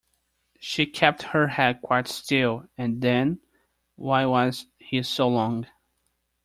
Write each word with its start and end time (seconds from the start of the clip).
She 0.59 0.87
kept 0.87 1.21
her 1.21 1.45
head 1.49 1.83
quite 1.83 2.07
still, 2.07 2.65
and 2.75 3.01
then— 3.03 3.39
why 3.97 4.25
was 4.25 4.65
he 4.79 5.03
so 5.03 5.27
long? 5.29 5.67